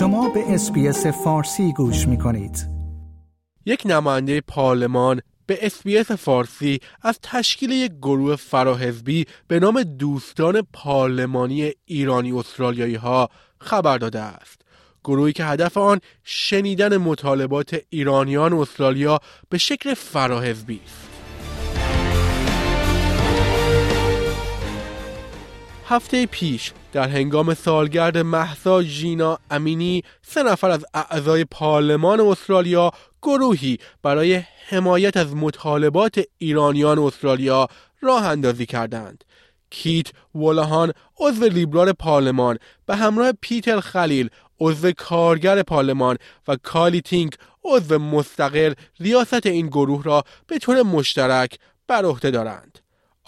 [0.00, 2.68] شما به SBS فارسی گوش می کنید.
[3.66, 11.72] یک نماینده پارلمان به SBS فارسی از تشکیل یک گروه فراحزبی به نام دوستان پارلمانی
[11.84, 14.62] ایرانی استرالیایی ها خبر داده است.
[15.04, 21.08] گروهی که هدف آن شنیدن مطالبات ایرانیان استرالیا به شکل فراحزبی است.
[25.88, 32.90] هفته پیش در هنگام سالگرد محسا ژینا امینی سه نفر از اعضای پارلمان استرالیا
[33.22, 37.68] گروهی برای حمایت از مطالبات ایرانیان استرالیا
[38.00, 39.24] راه اندازی کردند.
[39.70, 44.30] کیت ولاهان عضو لیبرال پارلمان به همراه پیتر خلیل
[44.60, 46.16] عضو کارگر پارلمان
[46.48, 52.78] و کالی تینک عضو مستقل ریاست این گروه را به طور مشترک بر عهده دارند.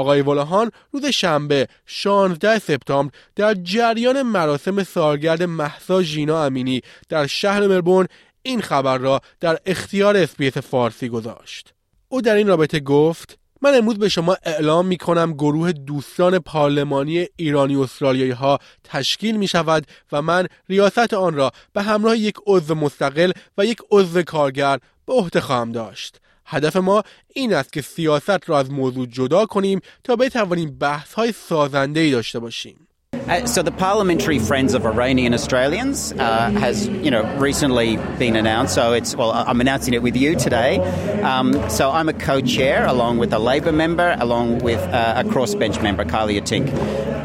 [0.00, 7.66] آقای ولاهان روز شنبه 16 سپتامبر در جریان مراسم سالگرد محسا ژینا امینی در شهر
[7.66, 8.06] مربون
[8.42, 11.74] این خبر را در اختیار اسپیس فارسی گذاشت.
[12.08, 17.26] او در این رابطه گفت من امروز به شما اعلام می کنم گروه دوستان پارلمانی
[17.36, 22.74] ایرانی استرالیایی ها تشکیل می شود و من ریاست آن را به همراه یک عضو
[22.74, 26.20] مستقل و یک عضو کارگر به عهده خواهم داشت.
[26.49, 31.31] هدف ما این است که سیاست را از موضوع جدا کنیم تا بتوانیم بحث های
[31.31, 32.87] سازنده ای داشته باشیم.
[33.27, 38.75] Uh, so the Parliamentary Friends of Iranian Australians uh, has, you know, recently been announced.
[38.75, 40.77] So it's well, I'm announcing it with you today.
[41.23, 45.81] Um, so I'm a co-chair along with a Labor member, along with uh, a crossbench
[45.81, 46.71] member, Kalia Tink.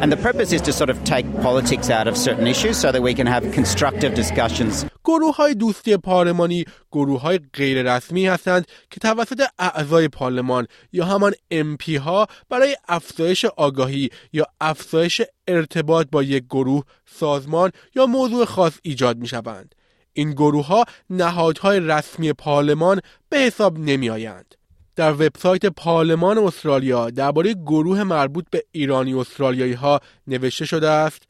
[0.00, 3.03] And the purpose is to sort of take politics out of certain issues so that
[3.03, 4.86] we can have constructive discussions.
[5.06, 11.34] گروه های دوستی پارلمانی گروه های غیر رسمی هستند که توسط اعضای پارلمان یا همان
[11.53, 18.73] MP ها برای افزایش آگاهی یا افزایش ارتباط با یک گروه سازمان یا موضوع خاص
[18.81, 19.75] ایجاد می شوند.
[20.14, 24.56] این گروه ها نهادهای رسمی پارلمان به حساب نمی آیند.
[24.96, 31.24] در وبسایت پارلمان استرالیا درباره گروه مربوط به ایرانی استرالیایی ها نوشته شده است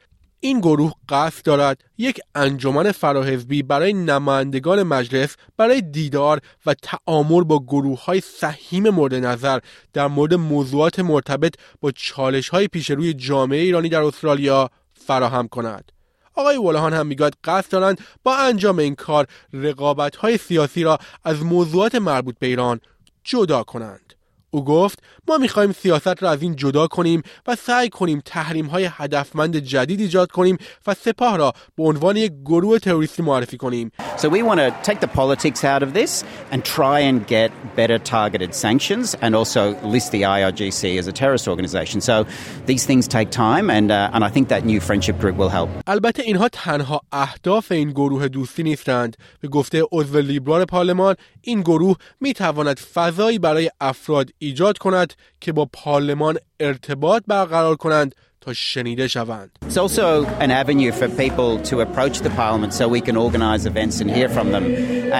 [0.46, 7.60] این گروه قصد دارد یک انجمن فراحزبی برای نمایندگان مجلس برای دیدار و تعامل با
[7.60, 9.60] گروه های سحیم مورد نظر
[9.94, 15.92] در مورد موضوعات مرتبط با چالش های پیش روی جامعه ایرانی در استرالیا فراهم کند.
[16.36, 21.44] آقای ولهان هم می‌گوید قصد دارند با انجام این کار رقابت های سیاسی را از
[21.44, 22.80] موضوعات مربوط به ایران
[23.24, 24.15] جدا کنند.
[24.56, 28.90] او گفت ما می‌خواهیم سیاست را از این جدا کنیم و سعی کنیم تحریم های
[28.92, 30.58] هدفمند جدید ایجاد کنیم
[30.88, 33.92] و سپاه را به عنوان یک گروه تروریستی معرفی کنیم.
[34.18, 37.98] So we want to take the politics out of this and try and get better
[38.16, 39.62] targeted sanctions and also
[39.96, 41.98] list the IRGC as a terrorist organization.
[42.10, 42.16] So
[42.72, 45.70] these things take time and uh, and I think that new friendship group will help.
[45.88, 49.18] البته اینها تنها اهداف این گروه دوستی نیستند.
[49.42, 55.52] به گفته عضو لیبرال پارلمان این گروه می تواند فضایی برای افراد ایجاد کند که
[55.52, 59.52] با پارلمان ارتباط برقرار کنند تا شنیده شوند.
[59.68, 63.96] It's also an avenue for people to approach the parliament so we can organise events
[64.02, 64.66] and hear from them.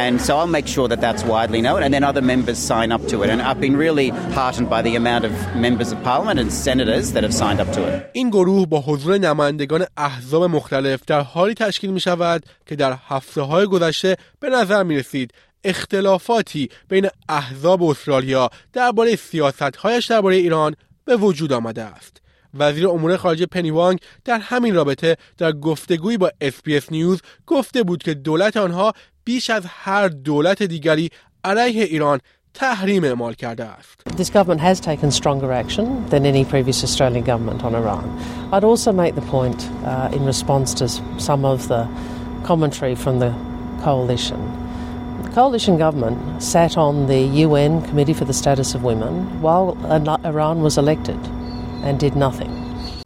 [0.04, 3.04] And so I'll make sure that that's widely known and then other members sign up
[3.12, 3.28] to it.
[3.34, 5.34] And I've been really heartened by the amount of
[5.68, 7.96] members of parliament and senators that have signed up to it.
[8.14, 13.42] این گروه با حضور نمایندگان احزاب مختلف در حالی تشکیل می شود که در هفته
[13.42, 15.34] های گذشته به نظر می رسید
[15.66, 22.22] اختلافاتی بین احزاب استرالیا درباره سیاستهایش درباره ایران به وجود آمده است.
[22.54, 28.04] وزیر امور خارجه پنی وانگ در همین رابطه در گفتگویی با اسپیس نیوز گفته بود
[28.04, 28.94] که دولت آنها
[29.24, 31.10] بیش از هر دولت دیگری
[31.44, 32.20] علیه ایران
[32.54, 34.02] تحریم اعمال کرده است.
[34.10, 38.06] This government has taken stronger action than any previous Australian government on Iran.
[38.54, 40.88] I'd also make the point uh, in response to
[41.18, 41.88] some of the
[42.44, 43.32] commentary from the
[43.84, 44.65] coalition.
[45.36, 49.68] The coalition government sat on the UN Committee for the Status of Women while
[50.32, 51.20] Iran was elected
[51.84, 52.52] and did nothing.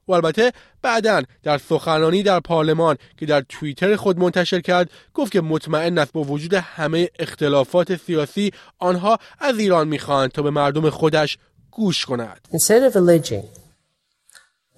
[0.08, 0.52] و البته
[0.82, 6.14] بعدا در سخنرانی در پارلمان که در توییتر خود منتشر کرد گفت که مطمئن است
[6.14, 11.38] با وجود همه اختلافات سیاسی آنها از ایران می‌خواهند تا به مردم خودش
[11.72, 12.48] گوش کند.
[12.54, 13.46] Instead of alleging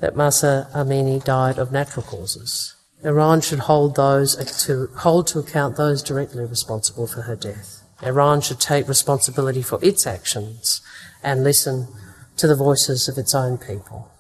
[0.02, 4.35] that Masa Amini died of natural causes, Iran should hold those
[4.67, 7.83] to hold to account those directly responsible for her death.
[8.03, 10.81] Iran should take responsibility for its actions
[11.23, 11.89] and listen
[12.37, 14.11] to the voices of its own people.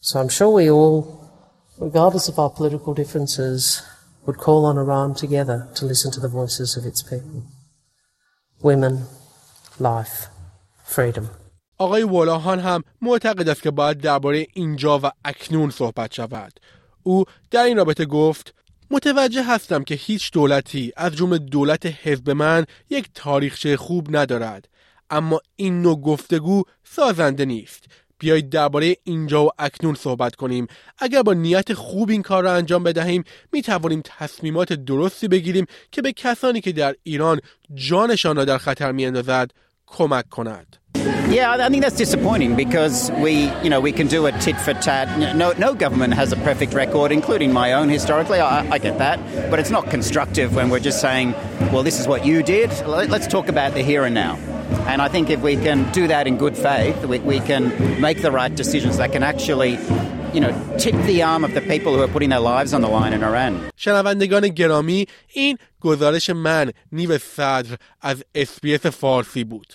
[0.00, 1.30] So I'm sure we all,
[1.78, 3.82] regardless of our political differences,
[4.26, 7.42] would call on Iran together to listen to the voices of its people.
[8.62, 9.06] Women,
[9.78, 10.28] life,
[10.84, 11.30] freedom.
[11.80, 16.52] آقای ولاهان هم معتقد است که باید درباره اینجا و اکنون صحبت شود.
[17.03, 18.53] او در این رابطه گفت
[18.91, 24.69] متوجه هستم که هیچ دولتی از جمله دولت حزب من یک تاریخچه خوب ندارد
[25.09, 27.83] اما این نوع گفتگو سازنده نیست.
[28.19, 30.67] بیایید درباره اینجا و اکنون صحبت کنیم.
[30.97, 36.01] اگر با نیت خوب این کار را انجام بدهیم می توانیم تصمیمات درستی بگیریم که
[36.01, 37.41] به کسانی که در ایران
[37.73, 39.51] جانشان را در خطر می اندازد
[39.87, 40.82] کمک کند.
[41.30, 44.72] Yeah, I think that's disappointing because we, you know, we can do a tit for
[44.72, 45.36] tat.
[45.36, 48.40] No, no government has a perfect record, including my own historically.
[48.40, 49.20] I, I get that,
[49.50, 51.34] but it's not constructive when we're just saying,
[51.72, 54.36] "Well, this is what you did." Let's talk about the here and now.
[54.86, 57.62] And I think if we can do that in good faith, we, we can
[58.00, 59.78] make the right decisions that can actually
[60.34, 62.88] you know, tip the arm of the people who are putting their lives on the
[62.88, 63.70] line in Iran.
[63.76, 69.74] شنوندگان گرامی این گزارش من نیو صدر از اسپیس فارسی بود.